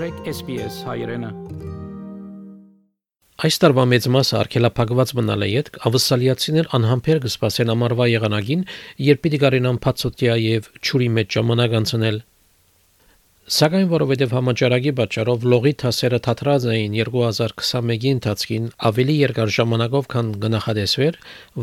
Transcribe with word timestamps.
մտրեք 0.00 0.28
SPS 0.30 0.76
հայրենը։ 0.88 1.28
Այս 3.44 3.56
տարվա 3.60 3.82
մեծ 3.90 4.06
մասը 4.14 4.36
արկելափակված 4.38 5.10
մնալ 5.18 5.44
է 5.44 5.48
յետք 5.50 5.74
ավսալիացիներ 5.90 6.68
անհամբեր 6.78 7.18
կսպասեն 7.24 7.72
ամառվա 7.74 8.06
եղանակին, 8.08 8.62
երբ 9.04 9.20
պիտի 9.26 9.40
գարենան 9.42 9.80
փածոտիա 9.84 10.36
եւ 10.40 10.70
ճուրի 10.88 11.08
մեջ 11.18 11.36
ժամանակ 11.36 11.76
անցնել։ 11.80 12.20
Սակայն 13.60 13.90
որովհետև 13.92 14.32
համաճարակի 14.38 14.94
պատճառով 15.02 15.44
լողի 15.52 15.74
թասերը 15.84 16.20
թատրած 16.24 16.66
էին 16.72 16.96
2021-ի 16.96 18.14
ընթացքին 18.16 18.70
ավելի 18.88 19.16
երկար 19.20 19.52
ժամանակով, 19.58 20.08
քան 20.14 20.30
գնահատեսվեր, 20.46 21.18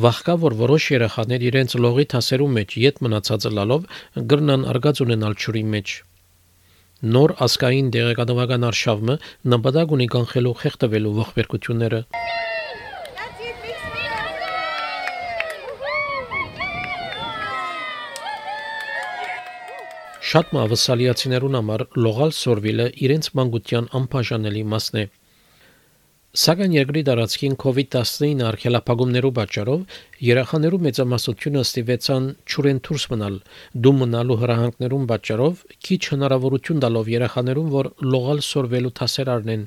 վախկա 0.06 0.36
որ 0.46 0.58
որոշ 0.62 0.92
երեխաներ 0.94 1.48
իրենց 1.50 1.78
լողի 1.88 2.06
թասերու 2.14 2.52
մեջ 2.60 2.78
յետ 2.86 3.02
մնացած 3.08 3.50
լալով 3.58 3.90
գրնան 4.36 4.70
արգած 4.76 5.04
ունենալ 5.08 5.42
ճուրի 5.42 5.66
մեջ։ 5.74 5.98
Նոր 7.06 7.32
ասկային 7.46 7.90
դեղեկատվական 7.94 8.64
արշավը 8.66 9.16
նպատակ 9.54 9.92
ունի 9.98 10.06
կանխելու 10.14 10.54
խեղդվելու 10.62 11.12
ողբերգությունները։ 11.18 12.00
Շատ 20.32 20.50
մավսալիացիներուն 20.58 21.60
համար 21.60 21.86
լողալ 22.02 22.34
սորվիլը 22.40 22.90
իրենց 23.06 23.30
մանկության 23.38 23.92
անբաժանելի 24.02 24.64
մասն 24.74 25.02
է։ 25.04 25.06
Սակայն 26.38 26.74
երկրի 26.76 27.02
տարածքին 27.08 27.54
COVID-19 27.62 28.42
արգելափակումներու 28.46 29.32
պատճառով 29.38 29.96
երեխաներու 30.22 30.80
մեծամասնությունը 30.86 31.64
ստիվեցան 31.66 32.28
ճուրեն 32.54 32.82
դուրս 32.88 33.06
մնալ, 33.14 33.40
դու 33.88 33.94
մնալու 34.02 34.38
հրահանգներուն 34.44 35.08
պատճառով 35.12 35.64
քիչ 35.88 36.00
հնարավորություն 36.12 36.84
տալով 36.84 37.10
երեխաներուն, 37.14 37.72
որ 37.74 37.90
լողալ 38.14 38.44
սորվելու 38.50 38.94
թասեր 39.02 39.32
առնեն։ 39.34 39.64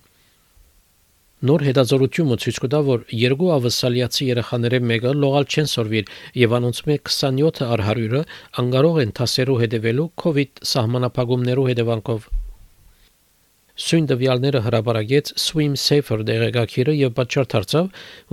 Նոր 1.51 1.65
հետազոտությունը 1.67 2.39
ցույց 2.45 2.61
կտա, 2.63 2.81
որ 2.87 3.05
երկու 3.19 3.51
ավսալիացի 3.57 4.29
երեխաների 4.31 4.81
մեկը 4.93 5.17
լողալ 5.25 5.49
չեն 5.51 5.71
սորվիր 5.75 6.13
եւ 6.45 6.55
անոնց 6.61 6.83
մեկ 6.93 7.15
27 7.17 7.65
առ 7.67 7.85
100-ը 7.91 8.23
անկարող 8.63 9.03
են 9.09 9.17
թասերու 9.19 9.59
հետևելու 9.65 10.11
COVID 10.23 10.63
սահմանափակումներու 10.75 11.67
հետևանքով։ 11.73 12.31
Սույն 13.81 14.07
տվյալները 14.11 14.61
հրապարակեց 14.67 15.31
Swim 15.41 15.77
Safer 15.81 16.21
դեղեկագիրը 16.29 16.95
եւ 16.99 17.15
պատճառ 17.17 17.47
դարձավ, 17.55 17.87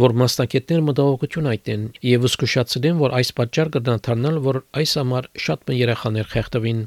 որ 0.04 0.16
մասնակիցներ 0.22 0.84
մտահոգություն 0.90 1.50
այտեն 1.54 1.86
եւ 2.10 2.28
զսկուշացնեն, 2.28 3.00
որ 3.06 3.16
այս 3.22 3.34
պատճառ 3.40 3.74
կդառնալ, 3.78 4.42
որ 4.50 4.62
այս 4.84 4.98
համար 5.02 5.32
շատ 5.48 5.74
երեխաներ 5.78 6.32
խեղդվին։ 6.36 6.84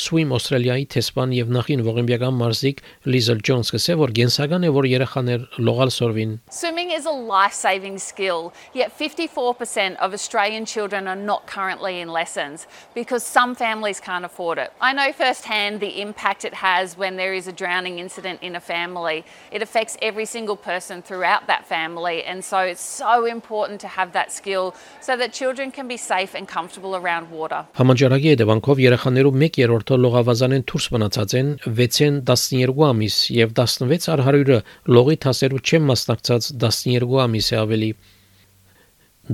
Swim 0.00 0.30
Australia-ի 0.30 0.84
տեսփան 0.94 1.32
եւ 1.34 1.48
նախին 1.50 1.80
ողիմբյական 1.82 2.36
մարզիկ 2.38 2.78
Lizel 3.10 3.40
Jones 3.42 3.72
կսե 3.74 3.96
որ 3.98 4.12
գենսական 4.14 4.62
է 4.62 4.68
որ 4.70 4.86
երեխաներ 4.86 5.46
լողալ 5.58 5.90
սորվին 5.90 6.36
Swimming 6.54 6.92
is 6.94 7.08
a 7.10 7.14
life-saving 7.30 7.98
skill, 7.98 8.52
yet 8.72 8.94
54% 8.96 9.98
of 9.98 10.14
Australian 10.14 10.64
children 10.64 11.08
are 11.10 11.18
not 11.18 11.48
currently 11.50 11.98
in 11.98 12.08
lessons 12.08 12.68
because 12.94 13.26
some 13.26 13.56
families 13.56 13.98
can't 13.98 14.24
afford 14.24 14.58
it. 14.58 14.70
I 14.80 14.92
know 14.92 15.10
firsthand 15.10 15.80
the 15.80 16.00
impact 16.00 16.44
it 16.44 16.54
has 16.62 16.96
when 16.96 17.16
there 17.16 17.34
is 17.34 17.48
a 17.48 17.52
drowning 17.52 17.98
incident 17.98 18.38
in 18.46 18.54
a 18.54 18.62
family. 18.62 19.24
It 19.50 19.60
affects 19.60 19.98
every 20.00 20.24
single 20.24 20.56
person 20.56 21.02
throughout 21.02 21.48
that 21.48 21.66
family 21.66 22.22
and 22.22 22.44
so 22.44 22.58
it's 22.58 22.80
so 22.80 23.26
important 23.26 23.80
to 23.80 23.88
have 23.98 24.12
that 24.12 24.30
skill 24.30 24.72
so 25.00 25.16
that 25.16 25.32
children 25.32 25.72
can 25.72 25.88
be 25.88 25.96
safe 25.96 26.32
and 26.38 26.46
comfortable 26.46 26.94
around 26.94 27.34
water. 27.34 27.66
Համաճարակի 27.74 28.36
հետևանքով 28.38 28.86
երեխաներու 28.86 29.34
1/3 29.34 29.78
ոլորտը 29.85 30.01
լողավազանեն 30.01 30.63
դուրս 30.65 30.85
մնացած 30.93 31.33
են 31.37 31.49
6-ին 31.61 32.15
12 32.25 32.79
ամիս 32.89 33.15
եւ 33.37 33.51
16 33.53 34.07
առ 34.13 34.21
100-ը 34.25 34.57
լողի 34.89 35.17
թասերու 35.25 35.61
չեն 35.61 35.83
մասնակցած 35.89 36.47
12 36.63 37.19
ամիս 37.25 37.49
է 37.53 37.57
ավելի 37.61 37.91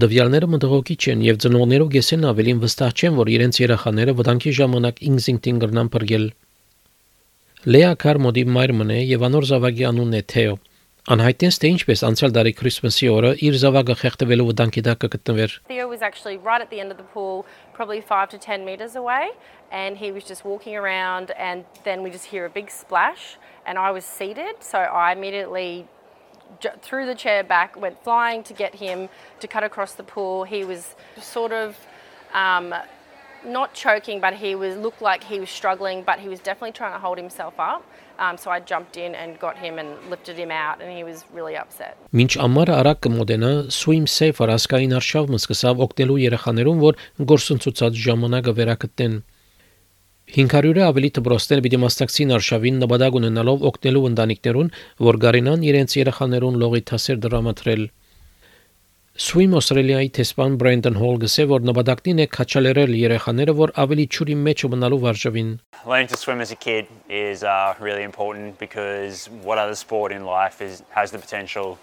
Դվյալները 0.01 0.49
մտողոքի 0.51 0.95
չեն 1.03 1.23
եւ 1.23 1.39
ծնողներով 1.43 1.89
գեսեն 1.95 2.27
ավելին 2.31 2.59
վստահ 2.63 2.91
չեն, 2.99 3.15
որ 3.21 3.31
իրենց 3.31 3.55
երեխաները 3.61 4.15
վտանգի 4.19 4.51
ժամանակ 4.59 5.01
ինքնին 5.07 5.61
կրնան 5.63 5.91
բրգել։ 5.95 6.25
Լեա 7.71 7.91
Կարմոդի 8.03 8.43
մայրմն 8.55 8.91
է 8.91 8.99
եւ 9.07 9.25
անոր 9.27 9.47
զավակի 9.51 9.87
անունն 9.91 10.19
է 10.19 10.23
Թեո։ 10.31 10.55
Անհայտեց 11.06 11.56
թե 11.62 11.68
ինչպես 11.70 12.00
անցյալ 12.08 12.32
տարի 12.34 12.52
Քրիսմասի 12.58 13.08
օրը 13.14 13.28
իր 13.46 13.56
զավակը 13.62 13.94
խեղդվելու 14.00 14.46
վտանգի 14.48 14.82
տակ 14.88 15.04
կգտնվեր։ 15.04 15.52
Theo 15.68 15.86
was 15.86 16.02
actually 16.02 16.36
right 16.36 16.60
at 16.64 16.70
the 16.70 16.80
end 16.82 16.90
of 16.90 16.98
the 16.98 17.06
pool, 17.14 17.46
probably 17.74 18.00
5 18.00 18.30
to 18.30 18.38
10 18.38 18.64
meters 18.64 18.96
away, 18.96 19.30
and 19.70 19.98
he 19.98 20.10
was 20.10 20.24
just 20.24 20.44
walking 20.44 20.74
around 20.74 21.30
and 21.38 21.64
then 21.84 22.02
we 22.02 22.10
just 22.10 22.26
hear 22.34 22.44
a 22.44 22.50
big 22.50 22.72
splash 22.72 23.38
and 23.64 23.78
I 23.78 23.92
was 23.92 24.04
seated, 24.04 24.58
so 24.58 24.78
I 24.78 25.12
immediately 25.12 25.86
threw 26.82 27.06
the 27.06 27.14
chair 27.14 27.44
back, 27.44 27.76
went 27.80 28.02
flying 28.02 28.42
to 28.42 28.52
get 28.52 28.74
him 28.74 29.08
to 29.38 29.46
cut 29.46 29.62
across 29.62 29.94
the 29.94 30.02
pool. 30.02 30.42
He 30.42 30.64
was 30.64 30.96
sort 31.20 31.52
of 31.52 31.76
um, 32.34 32.74
not 33.45 33.73
choking, 33.73 34.19
but 34.19 34.33
he 34.35 34.55
was 34.55 34.77
looked 34.77 35.01
like 35.01 35.23
he 35.23 35.39
was 35.39 35.49
struggling, 35.49 36.03
but 36.03 36.19
he 36.19 36.29
was 36.29 36.39
definitely 36.39 36.71
trying 36.71 36.93
to 36.93 36.99
hold 36.99 37.17
himself 37.17 37.53
up. 37.59 37.83
Um, 38.19 38.37
so 38.37 38.51
I 38.51 38.59
jumped 38.59 38.97
in 38.97 39.15
and 39.15 39.39
got 39.39 39.57
him 39.57 39.79
and 39.79 39.89
lifted 40.09 40.37
him 40.37 40.51
out, 40.51 40.81
and 40.81 40.91
he 40.95 41.03
was 41.03 41.25
really 41.33 41.55
upset. 41.57 41.97
Մինչ 42.13 42.37
ամառը 42.45 42.75
արագ 42.81 42.99
կմոտենա 43.05 43.51
Swim 43.73 44.05
Safe 44.05 44.43
առասկային 44.45 44.93
արշավը 44.99 45.39
սկսավ 45.41 45.81
օգնելու 45.87 46.17
երեխաներուն, 46.27 46.81
որ 46.85 46.99
գործընծուցած 47.31 47.97
ժամանակը 48.05 48.53
վերակտնեն։ 48.61 49.15
500-ը 50.31 50.83
ավելի 50.87 51.09
դպրոցներ 51.17 51.61
պիտի 51.65 51.79
մասնակցին 51.81 52.35
արշավին 52.37 52.77
նպատակ 52.83 53.17
ունենալով 53.19 53.65
օգնելու 53.71 54.03
ընտանիքներուն, 54.11 54.69
որ 55.07 55.17
գարինան 55.25 55.65
իրենց 55.71 55.95
երեխաներուն 55.97 56.59
լողի 56.61 56.81
թասեր 56.91 57.17
դրամատրել։ 57.25 57.83
Swim 59.20 59.54
Australia-ի 59.56 60.10
տեսփան 60.12 60.58
Brandon 60.60 60.96
Hall 61.00 61.14
գսե 61.20 61.46
որ 61.48 61.62
նպատակին 61.64 62.18
է 62.20 62.24
քաչալերել 62.36 62.90
երեխաները 62.98 63.52
որ 63.56 63.70
ավելի 63.80 64.04
ճուրի 64.12 64.34
մեջ 64.46 64.64
մնալու 64.74 64.98
վարժվին 65.04 65.52
Learning 65.86 66.10
to 66.10 66.18
swim 66.20 66.42
as 66.44 66.50
a 66.52 66.56
kid 66.64 66.90
is 67.08 67.42
uh, 67.42 67.72
really 67.80 68.02
important 68.02 68.58
because 68.58 69.30
what 69.46 69.56
other 69.56 69.74
sport 69.74 70.12
in 70.12 70.26
life 70.26 70.60
is 70.60 70.82
has 70.90 71.12
the 71.12 71.18
potential 71.18 71.78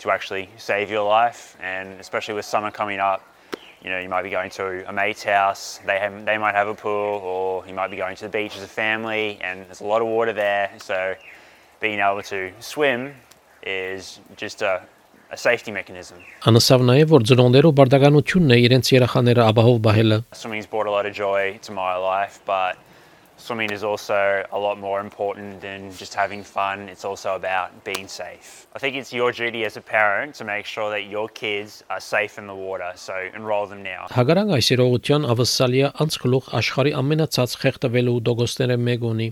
to 0.00 0.10
actually 0.10 0.50
save 0.58 0.90
your 0.90 1.06
life 1.08 1.56
and 1.62 1.98
especially 1.98 2.34
with 2.34 2.44
summer 2.44 2.70
coming 2.70 3.00
up 3.00 3.24
you 3.82 3.88
know 3.88 3.98
you 3.98 4.10
might 4.10 4.28
be 4.28 4.34
going 4.36 4.50
to 4.58 4.66
a 4.86 4.92
mate's 4.92 5.24
house 5.24 5.80
they 5.86 5.98
have 5.98 6.26
they 6.26 6.36
might 6.36 6.54
have 6.54 6.68
a 6.68 6.74
pool 6.74 7.24
or 7.32 7.66
you 7.66 7.72
might 7.72 7.88
be 7.88 7.96
going 7.96 8.16
to 8.16 8.28
the 8.28 8.34
beach 8.36 8.54
as 8.54 8.62
a 8.62 8.74
family 8.84 9.38
and 9.40 9.64
there's 9.64 9.80
a 9.80 9.88
lot 9.94 10.02
of 10.02 10.08
water 10.08 10.34
there 10.34 10.68
so 10.76 11.14
being 11.80 12.00
able 12.00 12.22
to 12.22 12.52
swim 12.60 13.14
is 13.62 14.20
just 14.36 14.60
a 14.60 14.82
a 15.31 15.37
safety 15.37 15.71
mechanism. 15.71 16.19
Անասավ 16.49 16.85
նաև 16.91 17.11
որ 17.15 17.25
ծնողներով 17.31 17.73
բարդականությունն 17.79 18.55
է 18.55 18.57
իրենց 18.67 18.93
երեխաները 18.97 19.43
ապահով 19.51 19.77
բահելը։ 19.87 20.17
Swimming's 20.35 20.67
brought 20.67 20.89
a 20.91 20.95
lot 20.97 21.05
of 21.09 21.13
joy 21.15 21.57
to 21.67 21.71
my 21.71 21.93
life, 21.95 22.39
but 22.45 22.75
swimming 23.41 23.71
is 23.71 23.83
also 23.83 24.43
a 24.51 24.59
lot 24.59 24.77
more 24.77 24.99
important 24.99 25.61
than 25.61 25.89
just 26.01 26.13
having 26.13 26.43
fun. 26.43 26.89
It's 26.93 27.05
also 27.05 27.29
about 27.41 27.69
being 27.83 28.07
safe. 28.07 28.67
I 28.75 28.79
think 28.79 28.95
it's 28.99 29.11
your 29.11 29.31
duty 29.31 29.63
as 29.65 29.77
a 29.77 29.81
parent 29.81 30.35
to 30.39 30.43
make 30.45 30.65
sure 30.65 30.89
that 30.95 31.03
your 31.15 31.27
kids 31.29 31.83
are 31.89 31.99
safe 31.99 32.37
in 32.37 32.45
the 32.51 32.57
water, 32.67 32.91
so 32.95 33.15
enroll 33.33 33.65
them 33.71 33.81
now. 33.83 34.03
Հագարակ 34.11 34.51
այս 34.57 34.67
երողության 34.75 35.29
ավսալիա 35.33 35.93
անցկլուղ 36.05 36.51
աշխարի 36.59 36.93
ամենացած 37.01 37.55
խեղդվելու 37.63 38.19
դոգոստները 38.29 38.77
մեկ 38.89 39.07
ունի։ 39.13 39.29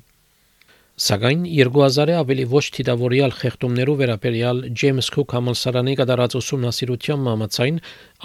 Սակայն 1.00 1.44
2000-ը 1.48 2.16
ավելի 2.20 2.46
ոչ 2.52 2.62
թիդավորյալ 2.76 3.34
խեղդումներով 3.40 4.00
վերաբերյալ 4.02 4.58
Ջեյմս 4.82 5.08
Քուք 5.16 5.36
համալսարանի 5.38 5.94
կատարած 6.00 6.36
ուսումնասիրության 6.40 7.22
մամացային 7.28 7.78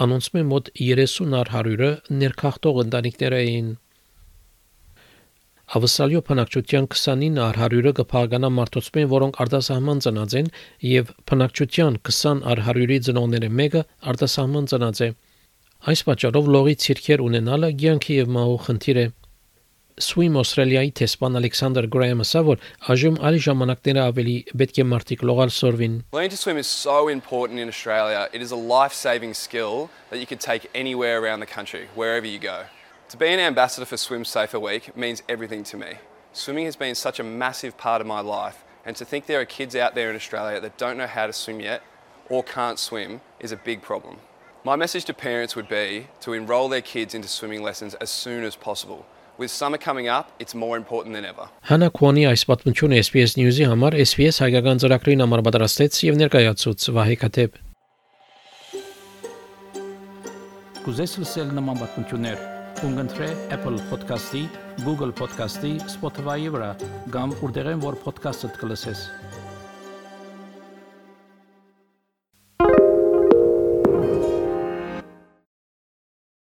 անոնցում 0.06 0.40
է 0.40 0.42
մոտ 0.50 0.70
30 0.80 1.36
առ 1.40 1.52
100-ը 1.54 1.92
ներքախտող 2.24 2.82
ընտանիքներ 2.84 3.38
էին։ 3.38 3.70
Ավսալյո 5.78 6.24
փնակչության 6.26 6.90
29 6.98 7.40
առ 7.46 7.62
100-ը 7.62 7.94
կփականա 8.02 8.50
մարդոցմեն, 8.58 9.10
որոնք 9.14 9.42
արտասահման 9.46 10.04
ծնած 10.04 10.38
են, 10.42 10.52
եւ 10.90 11.16
փնակչության 11.30 12.02
20 12.10 12.42
առ 12.54 12.68
100-ի 12.74 12.98
ծնողները 13.06 13.54
մեկը 13.62 13.88
արտասահման 14.12 14.72
ծնած 14.74 15.06
է։ 15.06 15.14
Այս 15.94 16.08
պատճառով 16.10 16.54
լողի 16.58 16.80
ցիրքեր 16.84 17.22
ունենալը 17.30 17.70
ցանկի 17.84 18.18
եւ 18.24 18.34
մահու 18.34 18.64
խնդիր 18.66 19.00
է։ 19.04 19.06
Swim 19.99 20.37
Australia-ի 20.39 20.93
տեսփան 20.95 21.35
Alexander 21.35 21.81
Graham-ը 21.91 22.23
ասա 22.23 22.41
որ 22.47 22.61
այժմ 22.93 23.17
այլ 23.29 23.37
ժամանակները 23.45 24.03
ավելի 24.09 24.35
պետք 24.61 24.77
է 24.79 24.85
մարդիկ 24.93 25.25
լողալ 25.27 25.51
սորվին։ 25.51 25.97
Learning 26.15 26.31
to 26.31 26.39
swim 26.39 26.57
is 26.61 26.67
so 26.67 27.09
important 27.09 27.59
in 27.59 27.67
Australia. 27.67 28.29
It 28.31 28.41
is 28.41 28.51
a 28.51 28.55
life-saving 28.55 29.33
skill 29.33 29.89
that 30.09 30.19
you 30.19 30.25
can 30.25 30.37
take 30.37 30.69
anywhere 30.73 31.19
around 31.19 31.41
the 31.41 31.51
country, 31.57 31.89
wherever 31.95 32.25
you 32.25 32.39
go. 32.39 32.63
To 33.09 33.17
be 33.17 33.27
an 33.27 33.41
ambassador 33.41 33.85
for 33.85 33.97
Swim 33.97 34.23
Safer 34.23 34.59
Week 34.59 34.95
means 34.95 35.21
everything 35.27 35.65
to 35.65 35.75
me. 35.75 35.99
Swimming 36.31 36.65
has 36.65 36.77
been 36.77 36.95
such 36.95 37.19
a 37.19 37.23
massive 37.23 37.75
part 37.75 37.99
of 37.99 38.07
my 38.07 38.21
life, 38.21 38.63
and 38.85 38.95
to 38.95 39.03
think 39.03 39.25
there 39.25 39.41
are 39.41 39.45
kids 39.45 39.75
out 39.75 39.95
there 39.95 40.09
in 40.09 40.15
Australia 40.15 40.61
that 40.61 40.77
don't 40.77 40.97
know 40.97 41.07
how 41.07 41.27
to 41.27 41.33
swim 41.33 41.59
yet 41.59 41.83
or 42.29 42.41
can't 42.43 42.79
swim 42.79 43.19
is 43.39 43.51
a 43.51 43.57
big 43.57 43.81
problem. 43.81 44.17
My 44.63 44.75
message 44.75 45.05
to 45.05 45.13
parents 45.13 45.55
would 45.55 45.67
be 45.67 46.07
to 46.21 46.33
enrol 46.33 46.69
their 46.69 46.81
kids 46.81 47.13
into 47.13 47.27
swimming 47.27 47.63
lessons 47.63 47.95
as 47.95 48.09
soon 48.09 48.43
as 48.43 48.55
possible. 48.55 49.05
With 49.36 49.50
summer 49.50 49.78
coming 49.78 50.06
up, 50.06 50.30
it's 50.38 50.54
more 50.54 50.76
important 50.76 51.16
than 51.16 51.24
ever. 51.26 51.46
Հանա 51.66 51.88
Քոնի 51.98 52.22
այս 52.30 52.44
պատմությունը 52.46 52.98
SPS 53.02 53.32
News-ի 53.34 53.64
համար 53.66 53.96
SPS 54.04 54.38
հայկական 54.44 54.82
ծրագրին 54.82 55.24
համար 55.24 55.40
պատրաստեց 55.48 55.98
եւ 56.06 56.20
ներկայացուց 56.20 56.86
Վահե 56.94 57.16
Քաթեփ։ 57.22 57.56
Կուզես 60.84 61.16
լսել 61.24 61.50
նման 61.58 61.82
պատմություններ, 61.82 62.46
կընտրե 62.78 63.30
Apple 63.58 63.82
Podcast-ի, 63.90 64.44
Google 64.86 65.10
Podcast-ի, 65.18 65.72
Spotify-ի 65.96 66.54
վրա, 66.54 66.70
կամ 67.16 67.34
որտեղեն 67.42 67.82
որ 67.88 67.98
podcast-ը 68.06 68.54
դուք 68.54 68.68
լսես։ 68.70 69.02